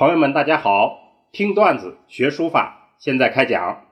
[0.00, 1.28] 朋友们，大家好！
[1.30, 3.84] 听段子学书法，现在开讲。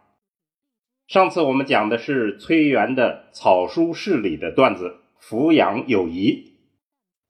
[1.07, 6.57] 上次我们讲的是崔元的草书事里的段子“扶阳有仪”，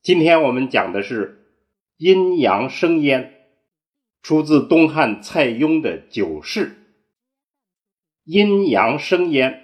[0.00, 1.50] 今天我们讲的是
[1.98, 3.34] “阴阳生焉”，
[4.22, 6.68] 出自东汉蔡邕的《九世》。
[8.22, 9.61] 阴阳生焉，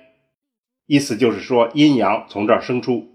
[0.86, 3.06] 意思就是说阴阳从这儿生出。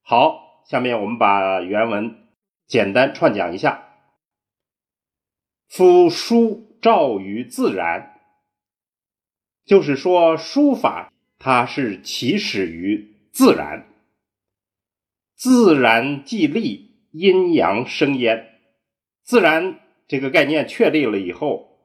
[0.00, 2.26] 好，下面我们把原文
[2.66, 3.82] 简单串讲一下。
[5.68, 8.20] 夫书照于自然，
[9.64, 13.88] 就是说书法它是起始于自然，
[15.34, 18.60] 自然即立，阴阳生焉。
[19.22, 21.80] 自然这个概念确立了以后，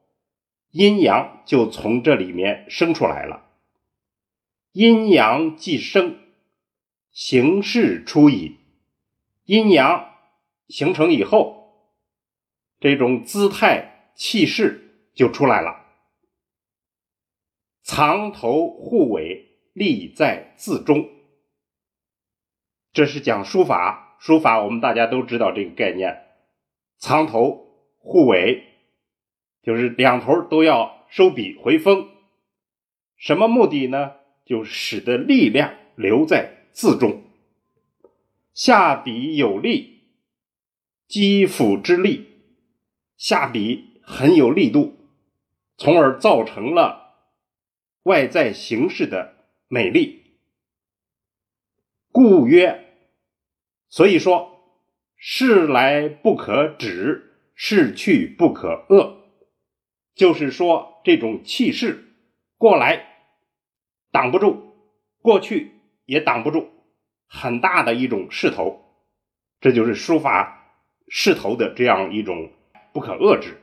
[0.70, 3.50] 阴阳就从这里面生出来了。
[4.70, 6.18] 阴阳既生，
[7.10, 8.58] 形势出矣。
[9.44, 10.14] 阴阳
[10.68, 11.61] 形成以后。
[12.82, 15.86] 这种姿态气势就出来了，
[17.84, 21.08] 藏头护尾，立在字中。
[22.92, 26.24] 这是讲书法，书法我们大家都知道这个概念，
[26.98, 27.68] 藏头
[28.00, 28.64] 护尾，
[29.62, 32.08] 就是两头都要收笔回锋。
[33.16, 34.14] 什么目的呢？
[34.44, 37.22] 就使得力量留在字中，
[38.52, 40.00] 下笔有力，
[41.06, 42.31] 击斧之力。
[43.22, 44.96] 下笔很有力度，
[45.76, 47.20] 从而造成了
[48.02, 50.38] 外在形式的美丽。
[52.10, 52.84] 故曰，
[53.88, 54.58] 所以说，
[55.14, 59.18] 事来不可止，事去不可遏，
[60.16, 62.16] 就是说这种气势
[62.58, 63.06] 过来
[64.10, 64.74] 挡不住，
[65.20, 65.70] 过去
[66.06, 66.68] 也挡不住，
[67.28, 68.82] 很大的一种势头，
[69.60, 70.74] 这就是书法
[71.06, 72.50] 势头的这样一种。
[72.92, 73.58] 不可遏制，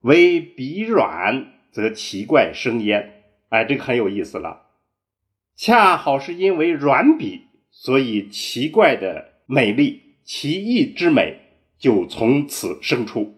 [0.00, 3.24] 为笔软则奇怪生焉。
[3.48, 4.66] 哎，这个很有意思了。
[5.56, 11.40] 恰好是因为软笔，所以奇怪的美丽、奇异之美
[11.78, 13.34] 就从此生出。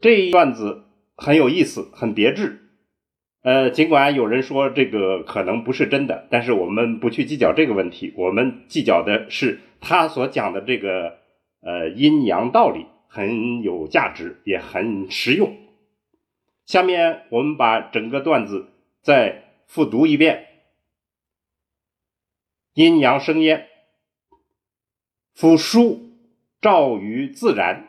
[0.00, 0.84] 这一段子
[1.16, 2.70] 很有意思，很别致。
[3.42, 11.19] 呃，尽管有人说这个可能不是真的，但是我们不去计较这个问题，我们计较的是他所讲的这个。
[11.60, 15.56] 呃，阴阳道理很有价值，也很实用。
[16.64, 18.72] 下面我们把整个段子
[19.02, 20.46] 再复读一遍：
[22.72, 23.68] 阴阳生焉，
[25.34, 26.12] 夫书
[26.60, 27.88] 照于自然，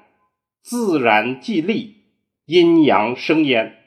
[0.62, 2.04] 自然即立，
[2.46, 3.78] 阴阳生焉，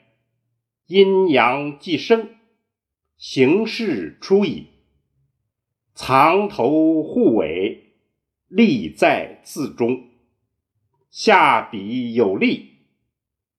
[0.87, 2.29] 阴阳既生，
[3.17, 4.67] 形势出矣。
[5.93, 7.84] 藏头护尾。
[8.47, 10.09] 力在字中，
[11.09, 12.73] 下笔有力，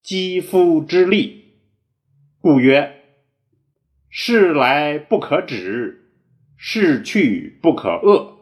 [0.02, 1.58] 肌肤之力，
[2.40, 3.02] 故曰：
[4.08, 6.12] 事来不可止，
[6.56, 8.36] 事去不可遏。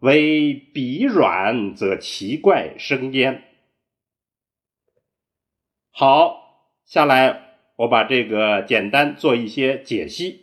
[0.00, 3.44] 唯笔软则奇怪生焉。
[5.92, 10.41] 好，下来我把这个简单做一些解析。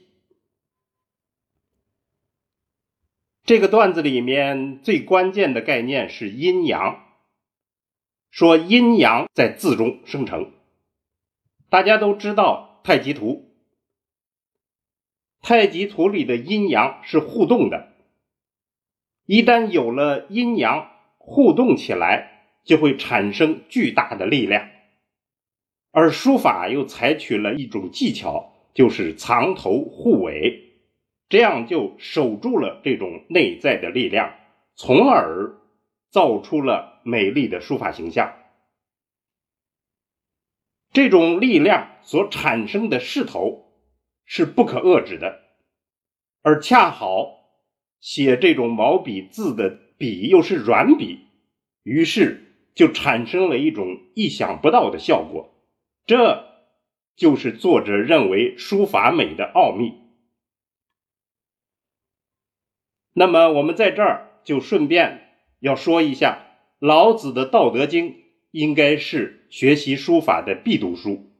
[3.49, 7.03] 这个段子里面最关键的概念是阴阳，
[8.29, 10.51] 说阴阳在字中生成。
[11.67, 13.51] 大家都知道太极图，
[15.41, 17.91] 太极图里的阴阳是互动的，
[19.25, 24.69] 一旦有了阴阳互动起来，就会产生巨大的力量。
[25.89, 30.68] 而书法又采取了一种技巧，就是藏头护尾。
[31.29, 34.33] 这样就守住了这种内在的力量，
[34.75, 35.55] 从而
[36.09, 38.33] 造出了美丽的书法形象。
[40.91, 43.71] 这种力量所产生的势头
[44.25, 45.39] 是不可遏制的，
[46.41, 47.39] 而恰好
[47.99, 49.69] 写这种毛笔字的
[49.99, 51.27] 笔又是软笔，
[51.83, 55.53] 于是就产生了一种意想不到的效果。
[56.07, 56.43] 这
[57.15, 60.08] 就是作者认为书法美的奥秘。
[63.13, 66.45] 那么我们在这儿就顺便要说一下，
[66.79, 68.11] 老子的《道德经》
[68.51, 71.31] 应该是学习书法的必读书。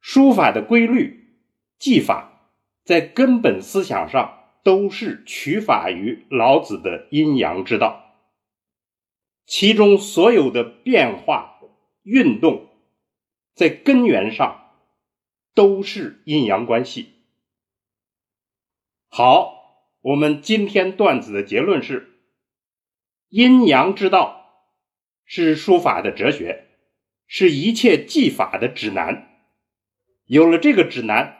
[0.00, 1.34] 书法的规律、
[1.78, 2.52] 技法，
[2.84, 8.14] 在根本思想上都是取法于老子的阴阳之道，
[9.46, 11.58] 其中所有的变化、
[12.04, 12.68] 运动，
[13.54, 14.70] 在根源上
[15.54, 17.14] 都是阴阳关系。
[19.08, 19.57] 好。
[20.08, 22.18] 我们今天段子的结论是：
[23.28, 24.64] 阴阳之道
[25.26, 26.64] 是书法的哲学，
[27.26, 29.28] 是一切技法的指南。
[30.24, 31.36] 有了这个指南，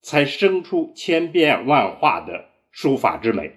[0.00, 3.56] 才生出千变万化的书法之美。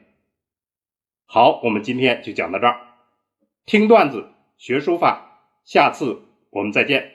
[1.25, 2.81] 好，我们今天就讲到这儿。
[3.67, 7.11] 听段子学书法，下次我们再见。